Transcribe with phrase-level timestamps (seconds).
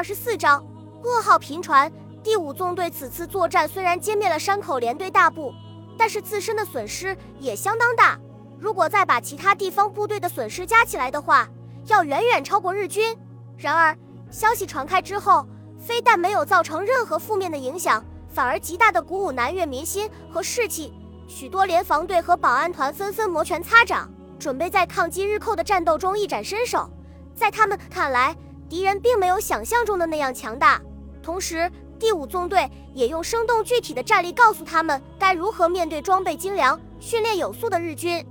[0.00, 0.64] 二十四章，
[1.04, 1.92] 噩耗频传。
[2.22, 5.52] 第五纵队此次作战虽然歼灭了山口联队大部，
[5.98, 8.18] 但是自身的损失也相当大。
[8.58, 11.46] 如果再把其他地方部队的损失加起来的话，
[11.88, 13.14] 要远远超过日军。
[13.58, 13.94] 然而，
[14.30, 15.46] 消息传开之后，
[15.78, 20.94] 非但没有造成任何负面的影响，反而极大的鼓舞南越民心和士气。
[21.28, 26.88] 许多联防队和保安团纷纷摩拳擦掌，准备在抗击日寇的战斗中一展身手。
[27.34, 28.34] 在他们看来，
[28.70, 30.80] 敌人并没有想象中的那样强大。
[31.20, 38.24] 同时，第五纵队也用生动具体的战例告诉他们该如何面对装备精良、训练有素的日军。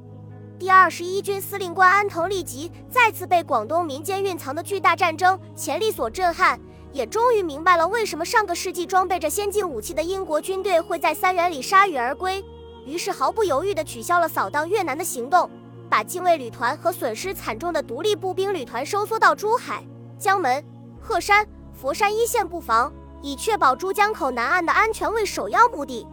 [0.57, 6.59] 第二十一军司令官安藤利吉再次被广东民间蕴藏的巨大战争潜力所震撼，
[6.91, 12.43] 也终于明白了为什么上个世纪装备着先进武器的英国军队会在三元里铩羽而归。
[12.85, 15.49] 于是毫不犹豫地取消了扫荡越南的行动，
[15.89, 19.83] 把近卫旅团和损失惨重的独立步兵旅团收缩到珠海、
[20.19, 20.61] 江门、
[20.99, 22.91] 鹤山、佛山一线布防，
[23.21, 26.05] 以确保珠江口南岸的安全为首要目的。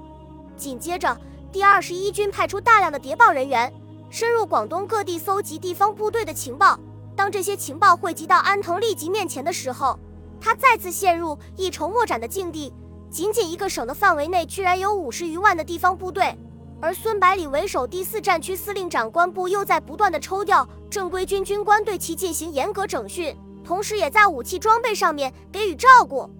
[0.56, 1.18] 紧接着，
[1.50, 3.72] 第二十一军派出大量的谍报人员，
[4.08, 6.78] 深入广东各地搜集地方部队的情报。
[7.16, 9.98] 当这些情报汇集到安藤利吉面前的时候，
[10.40, 12.72] 他再次陷入一筹莫展的境地。
[13.10, 16.32] 仅仅一个省的范围内，居然有五十余万的地方部队。
[16.80, 23.34] 而孙百里为首第四战区司令长官部又在不断的抽调正规军军官对其进行严格整训，
[23.66, 26.30] 同时也在武器装备上面给予照顾。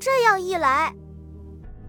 [0.00, 0.94] 这样一来，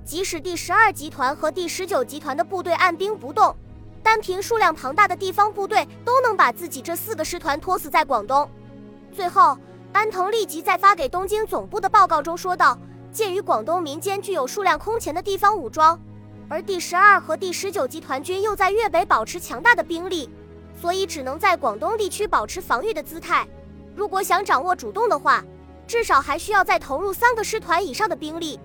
[0.04, 3.56] 即使第十二集团和第十九集团的部队按兵不动，
[4.04, 8.48] 单凭数量庞大的地方部队都能把自己这四个师团拖死在广东。
[9.14, 9.58] 最后，
[9.94, 12.78] 安藤立即在发给东京总部的报告中说道
[13.10, 15.98] ：“鉴于广东民间具有数量空前的地方武装。”
[16.50, 20.30] 而第十二和第十九集团军又在粤北保持强大的兵力，
[20.80, 23.48] 所以只能在广东地区保持防御的姿态。
[23.96, 25.44] 如果想掌握主动的话，
[25.86, 28.60] 至少还需要再投入三个师团以上的兵力。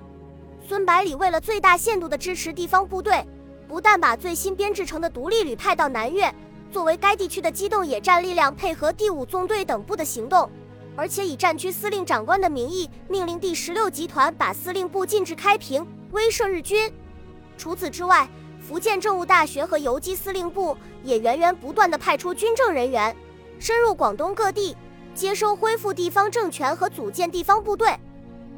[0.67, 3.25] 孙百里为了最大限度地支持地方部队，
[3.67, 6.33] 不但把最新编制成的独立旅派到南越，
[6.71, 10.51] 作为该地区的机动野战力量，配合第五纵队等部的行动，
[10.97, 16.93] 而且以战区司令长官的名义，命令第十六集团把司令部禁至开平，威慑日军。
[17.57, 18.29] 除此之外，
[18.61, 23.15] 福建政务大学和游击司令部也源源不断地派出军政人员，
[23.59, 24.77] 深入广东各地，
[25.19, 27.93] 接收恢复地方政权和组建地方部队。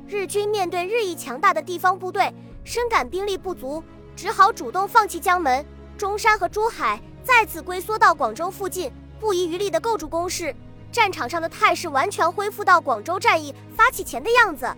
[0.06, 2.30] 日军面对日益强大的地方部队，
[2.64, 3.82] 深感兵力不足，
[4.14, 5.64] 只好主动放弃江门、
[5.96, 10.54] 中山和珠海，再次龟缩到广州附近，不遗余力地构筑工事。
[10.92, 14.70] 战场上的态势完全恢复到广州战役发起前的样子。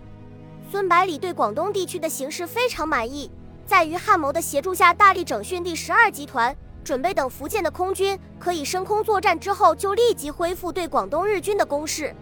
[0.70, 3.28] 孙百里对广东地区的形势非常满意。
[3.66, 12.14] 在于汉谋的协助下，大力整训第十二集团，准备等福建的空军可以升空作战之后，就立即恢复对广东日军的攻势。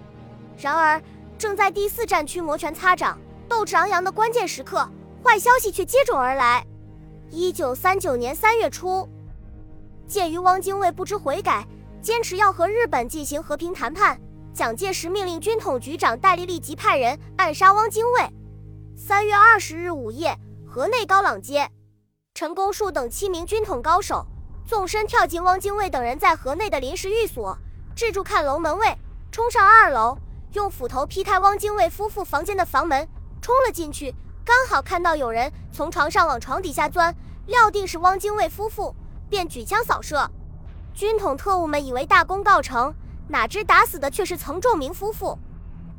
[0.59, 1.01] 然而，
[1.39, 4.89] 正在第四战区摩拳擦掌、斗志昂扬的关键时刻，
[5.25, 6.67] 坏消息却接踵而来。
[7.31, 9.09] 一九三九年三月初，
[10.07, 11.67] 鉴于汪精卫不知悔改，
[12.03, 14.21] 坚持要和日本进行和平谈判，
[14.53, 18.29] 蒋介石命令军统局长戴笠立即派人暗杀汪精卫。
[18.97, 20.37] 三月二十日午夜。
[20.73, 21.69] 河内高朗街，
[22.33, 24.25] 陈公树等七名军统高手
[24.71, 27.59] 纵身跳进汪精卫等人在河内的临时寓所，
[27.97, 28.97] 制住看楼门卫，
[29.33, 30.17] 冲上二楼，
[30.53, 33.09] 用斧头劈开汪精卫夫妇房间的房门，
[33.43, 34.15] 冲了进去。
[34.45, 37.13] 刚好看到有人从床上往床底下钻，
[37.47, 38.95] 料定是汪精卫夫妇，
[39.29, 40.31] 便举枪扫射。
[40.95, 42.95] 军统特务们以为大功告成，
[43.27, 45.37] 哪知打死的却是曾仲明夫妇。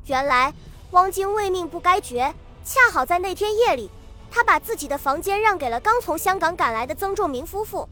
[0.05, 0.53] 原来
[0.91, 2.33] 汪精卫命不该绝，
[2.63, 3.91] 恰好在那天夜里。
[4.31, 7.89] 他把自己的房间让给了刚从香港赶来的曾仲明夫妇。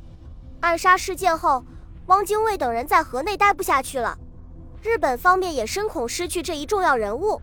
[0.62, 1.64] 暗杀事件后，
[2.08, 4.18] 汪精卫等人在河内待不下去了。
[4.82, 7.42] 日本方面也深恐失去这一重要人物，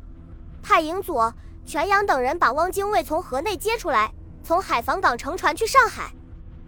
[0.62, 1.32] 派营佐、
[1.64, 4.12] 全阳等人把汪精卫从河内接出来，
[4.42, 6.12] 从海防港乘船去上海。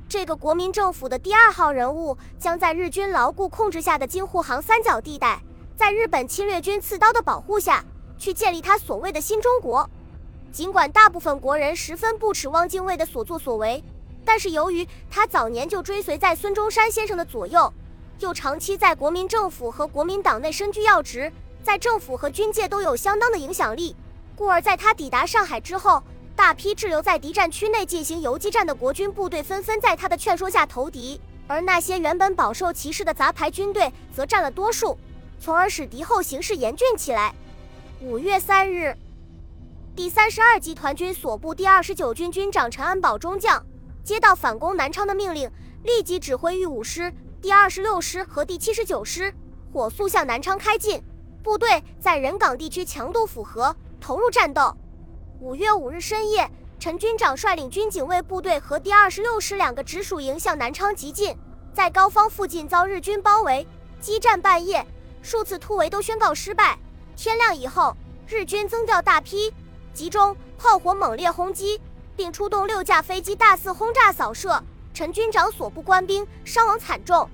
[0.08, 5.42] 这个国民政府的第二号人物将在日军牢固控制下的京沪杭三角地带，
[5.76, 7.84] 在日本侵略军刺刀的保护下
[8.16, 9.88] 去建立他所谓的新中国。
[10.50, 13.84] 尽管大部分国人十分不耻汪精卫的所作所为，
[14.28, 17.72] 但是由于他早年就追随在孙中山先生的左右，
[18.18, 21.32] 又长期在国民政府和国民党内身居要职，
[21.62, 23.96] 在政府和军界都有相当的影响力，
[24.36, 26.02] 故而在他抵达上海之后，
[26.36, 34.98] 大批滞留在敌占区内进行游击战的国军部队纷纷在他的劝说下投敌，而那些原本饱受歧视的杂牌军队则占了多数，
[35.40, 37.34] 从而使敌后形势严峻起来。
[38.02, 38.94] 五月三日。
[39.96, 43.64] 第三十二集团军所部第二十九军军长陈安保中将
[44.08, 45.50] 接到反攻南昌的命令，
[45.82, 47.12] 立即指挥豫五师、
[47.42, 49.30] 第二十六师和第七十九师
[49.70, 50.98] 火速向南昌开进。
[51.42, 54.74] 部队在人港地区强度符合，投入战斗。
[55.40, 61.36] 五月五日深夜，陈军长率领军警卫部队和第二十六师两个直属营向南昌急进，
[61.74, 63.68] 在高方附近遭日军包围，
[64.00, 64.82] 激战半夜，
[65.20, 66.78] 数次突围都宣告失败。
[67.14, 67.94] 天亮以后，
[68.26, 69.52] 日军增调大批，
[69.92, 71.78] 集中炮火猛烈轰击，
[72.18, 74.60] 并出动六架飞机大肆轰炸扫射。
[74.92, 77.30] 陈军长所部官兵伤亡惨重。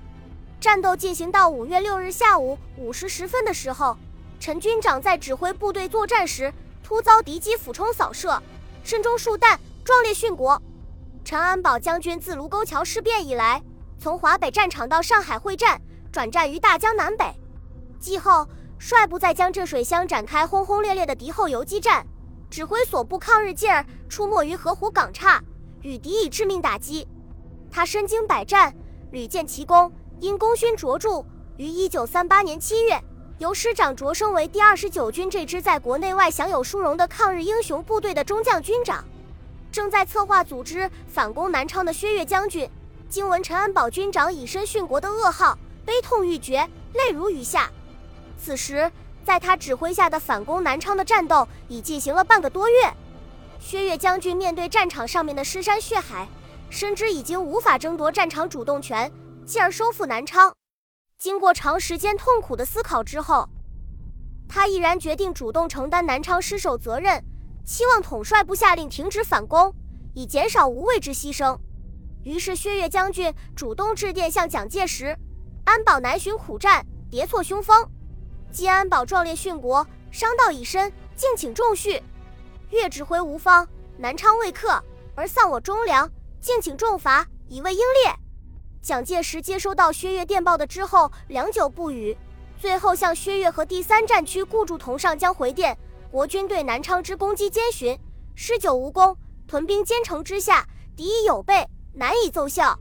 [0.61, 3.97] 战斗进行到五月六日下午五时十分的时候，
[4.39, 6.53] 陈军长在指挥部队作战时，
[6.83, 8.39] 突遭敌机俯冲扫射，
[8.83, 10.61] 身中数弹，壮烈殉国。
[11.23, 13.63] 陈安保将军自卢沟桥事变以来，
[13.99, 15.81] 从华北战场到上海会战，
[16.11, 17.25] 转战于大江南北，
[17.99, 18.47] 继后
[18.77, 22.05] 率部在江浙水乡展开轰轰烈烈的敌后游击战，
[22.55, 25.43] 指挥所部抗日劲儿出没于河湖港岔，
[25.81, 27.05] 与敌以致命打击。
[27.69, 28.73] 他身经百战，
[29.11, 29.91] 屡建奇功，
[30.21, 31.25] 因功勋卓著，
[31.57, 32.97] 于一九三八年七月，
[33.39, 39.03] 由师长擢升为第二十九军这支在国内外享有殊荣的抗日英雄部队的中将军长。
[39.69, 42.69] 正在策划组织反攻南昌的薛岳将军，
[43.09, 47.69] 经闻陈安保军长以身殉国的噩耗，悲痛欲绝，泪如雨下。
[48.37, 48.89] 此时，
[49.25, 52.93] 在他指挥下的反攻南昌的战斗已进行了半个多月，
[53.59, 56.27] 薛岳将军面对战场上面的尸山血海。
[56.69, 59.11] 深知已经无法争夺战场主动权，
[59.45, 60.53] 继而收复南昌。
[61.17, 63.47] 经过长时间痛苦的思考之后，
[64.47, 67.23] 他毅然决定主动承担南昌失守责任，
[67.65, 69.73] 期望统帅部下令停止反攻，
[70.13, 71.57] 以减少无谓之牺牲。
[72.23, 75.15] 于是，薛岳将军主动致电向蒋介石
[75.65, 77.87] ：“安保南巡苦战，迭挫凶锋，
[78.55, 82.01] 今安保壮烈殉国，伤道已深，敬请重叙。
[82.69, 83.67] 岳指挥无方，
[83.97, 84.81] 南昌未克，
[85.13, 86.09] 而丧我忠良。”
[86.39, 88.15] 敬请重罚，以慰英烈。
[88.81, 92.17] 蒋介石接收到薛岳电报的之后，良久不语，
[92.57, 95.77] 最后向薛岳和第三战区顾祝同上将回电：
[96.09, 97.99] 国军对南昌之攻击艰寻，
[98.35, 99.17] 施久无功，
[99.49, 100.65] 屯兵坚城之下，
[100.95, 102.79] 敌已有备，难以奏效，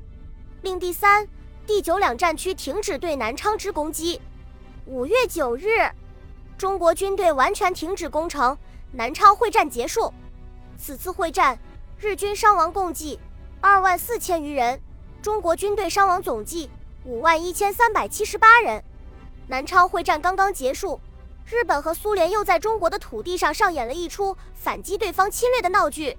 [0.63, 1.29] 令第三、
[1.67, 4.21] 第九两战区停止对南昌之攻击。
[4.87, 5.91] 五月九日，
[6.59, 8.57] 中国军队完全停止攻城，
[8.93, 10.13] 南昌会战结束。
[10.77, 11.59] 此次会战，
[11.99, 13.19] 日军伤亡共计。
[13.63, 14.79] 二万四千余人，
[15.23, 16.69] 中国军队伤亡总计
[17.07, 18.85] 五万一千三百七十八人。
[19.47, 21.01] 南昌会战刚刚结束，
[21.47, 26.19] 日本和苏联又在中国的土地上上演了一出反击对方侵略的闹剧。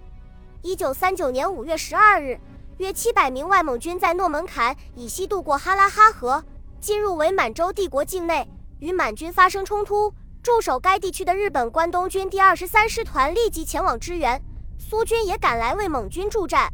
[0.64, 2.40] 一九三九年五月十二日，
[2.78, 6.44] 约七百名外蒙军在诺门坎以西渡过哈拉哈河，
[6.86, 8.48] 进入伪满洲帝国境内，
[8.78, 10.14] 与满军发生冲突。
[10.44, 14.40] 驻守该地区的日本关东军第二十三师团立即前往支援，
[14.78, 16.72] 苏军也赶来为蒙军助战。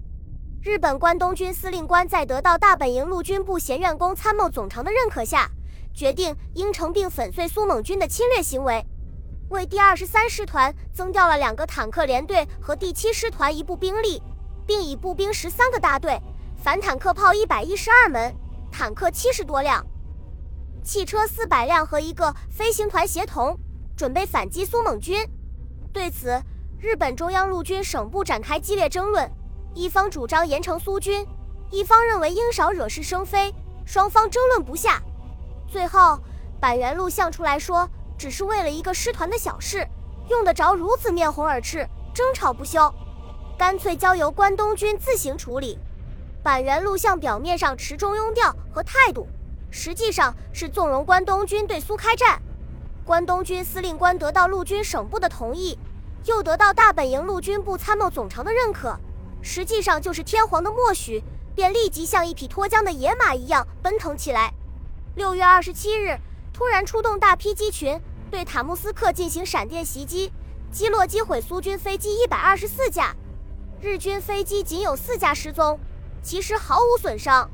[0.62, 5.50] 日本关东军司令官在得到大本营陆军部咸院工参谋总长的认可下，
[5.94, 8.86] 决定应承并粉碎苏蒙军的侵略行为，
[9.48, 14.22] 为第二十三师团增调了两个坦克连队和第七师团一部兵力，
[14.68, 16.20] 并以步兵十三个大队、
[16.62, 18.36] 反坦克炮一百一十二门、
[18.70, 19.82] 坦克七十多辆、
[20.84, 23.58] 汽车四百辆和一个飞行团协同，
[23.96, 25.28] 准备反击苏蒙军。
[25.94, 26.42] 对此，
[26.80, 29.30] 日本中央陆军省部展开激烈争论。
[29.74, 31.26] 一方主张严惩苏军，
[31.70, 33.54] 一方认为应少惹是生非，
[33.86, 35.02] 双方争论不下。
[35.68, 36.20] 最后，
[36.60, 39.88] 板垣陆相出来说，只是为了一个师团的小事，
[40.30, 42.94] 用得着如此面红耳赤，争吵不休，
[43.58, 45.78] 干脆交由关东军自行处理。
[46.44, 49.28] 板垣陆相表面上持中庸调和态度，
[49.72, 52.40] 实际上是纵容关东军对苏开战。
[53.04, 55.80] 关东军司令官得到陆军省部的同意，
[56.26, 58.96] 又得到大本营陆军部参谋总长的认可。
[59.42, 61.24] 实际上就是天皇的默许，
[61.56, 64.54] 便立即像一匹脱缰的野马一样奔腾起来。
[65.16, 66.16] 六月二十七日，
[66.54, 68.00] 突然出动大批机群，
[68.30, 70.32] 对塔木斯克进行闪电袭击，
[70.72, 73.16] 击落击毁苏军飞机一百二十四架，
[73.82, 75.80] 日军飞机仅有四架失踪，
[76.22, 77.50] 其实毫无损伤。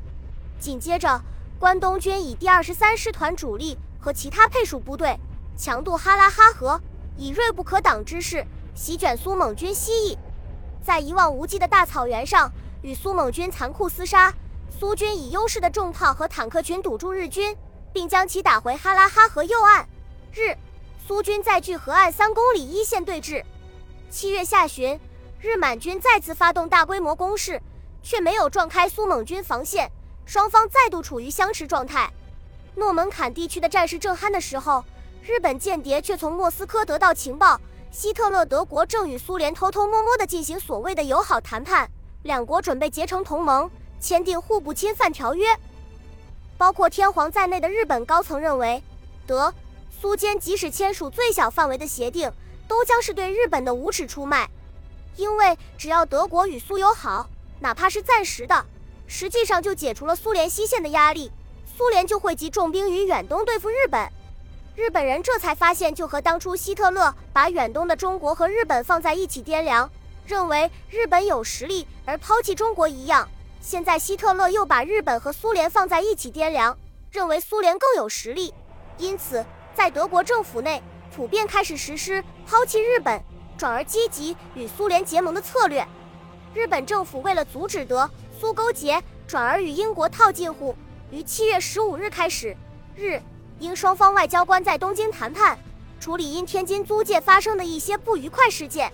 [0.60, 1.22] 紧接着，
[1.58, 5.18] 关东军以第二十三师团主力和其他配属部队
[5.56, 6.80] 强渡哈拉哈河，
[7.16, 8.46] 以锐不可挡之势
[8.76, 10.16] 席卷苏蒙军西翼。
[10.80, 12.48] 在一望无际的大草原上，
[12.82, 14.32] 与苏蒙军残酷厮杀。
[14.70, 17.56] 苏军以优势的重炮和坦克群堵住日军，
[17.92, 19.88] 并将其打回哈拉哈河右岸。
[20.32, 20.56] 日
[21.04, 23.42] 苏军在距河岸三公里一线对峙。
[24.08, 25.00] 七月下旬，
[25.40, 27.60] 日满军再次发动大规模攻势，
[28.00, 29.90] 却没有撞开苏蒙军防线，
[30.28, 32.12] 双方再度处于相持状态。
[32.74, 34.84] 诺门坎地区的战事正酣的时候，
[35.22, 37.58] 日本间谍却从莫斯科得到情报。
[37.90, 41.90] 希特勒德国正与苏联偷偷摸摸地进行所谓的友好谈判，
[42.24, 45.46] 两国准备结成同盟，签订互不侵犯条约。
[46.58, 48.82] 包括天皇在内的日本高层认为，
[49.26, 49.54] 德
[49.98, 52.30] 苏间即使签署最小范围的协定，
[52.68, 54.50] 都将是对日本的无耻出卖。
[55.16, 57.30] 因为只要德国与苏友好，
[57.60, 58.66] 哪怕是暂时的，
[59.08, 61.32] 实际上就解除了苏联西线的压力，
[61.76, 64.08] 苏联就会集重兵于远东对付日本。
[64.76, 69.90] 日本人这才发现，就和当初希特勒把远东的中国和日本放在一起掂量，
[70.24, 73.28] 认为日本有实力而抛弃中国一样，
[73.60, 76.78] 现在希特勒又把日本和苏联放在一起掂量，
[77.10, 78.54] 认为苏联更有实力，
[78.98, 80.80] 因此在德国政府内
[81.16, 83.20] 普遍开始实施抛弃日本。
[83.58, 85.84] 转而积极与苏联结盟的策略。
[86.54, 88.08] 日本政府为了阻止德
[88.40, 90.72] 苏勾结，转而与英国套近乎。
[91.10, 92.56] 于七月十五日开始，
[92.94, 93.20] 日
[93.58, 95.58] 英双方外交官在东京谈判，
[95.98, 98.92] 处理因天津租界发生的一些不愉快事件。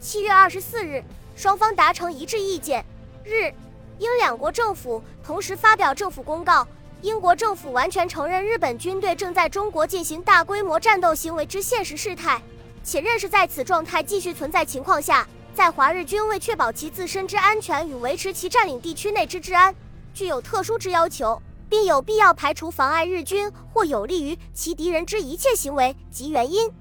[0.00, 1.00] 七月二十四日，
[1.36, 2.84] 双方达成一致意见，
[3.22, 3.52] 日
[3.98, 6.66] 英两国政府同时发表政府公告。
[7.02, 12.42] 英国政府完全承认日本军队正在中国进行大规模战斗行为之现实事态。
[12.84, 19.74] 且认识在此状态继续存在情况下，在华日军为确保其自身之安全与维持其占领地区内之治安，
[20.14, 26.72] 具有特殊之要求，并有必要排除妨碍日军或有利于其敌人之一切行为及原因。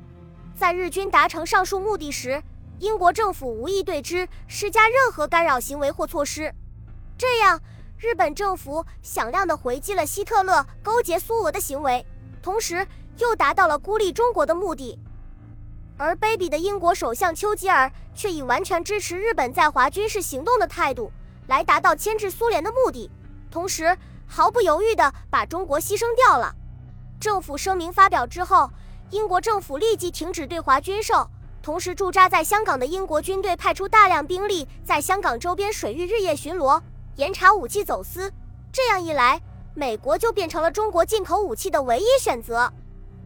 [0.55, 2.41] 在日军达成上述目的时，
[2.79, 6.53] 英国政府无意对之施加任何干扰行为或措施。
[7.17, 7.59] 这样，
[7.97, 12.05] 日本政府响亮地回击了希特勒勾结苏俄的行为，
[12.41, 12.87] 同时
[13.17, 14.97] 又达到了孤立中国的目的。
[16.01, 21.11] 而卑鄙的英国首相丘吉尔却以完全支持日本在华军事行动的态度
[21.45, 23.07] 来达到牵制苏联的目的，
[23.51, 26.55] 同时毫不犹豫地把中国牺牲掉了。
[27.19, 28.67] 政府声明发表之后，
[29.11, 31.29] 英国政府立即停止对华军售，
[31.61, 36.81] 同时驻扎在香港的英国军队派出大量兵力在香港周边水域日夜巡逻，
[37.17, 38.33] 严查武器走私。
[38.71, 39.39] 这样一来，
[39.75, 42.73] 美国就变成了中国进口武器的唯一选择。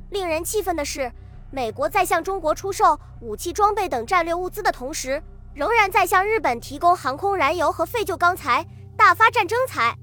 [0.10, 1.10] 令人气愤的是。
[1.56, 9.98] 美国在向中国出售武器装备等战略物资的同时，仍然在向日本提供航空燃油和废旧钢材，大发战争财。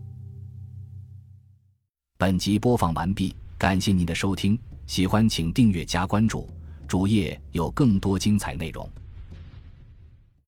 [2.17, 6.49] 本集播放完毕，感谢您的收听，喜欢请订阅加关注，
[6.89, 8.91] 主页有更多精彩内容。